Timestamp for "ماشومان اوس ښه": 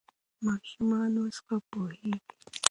0.45-1.57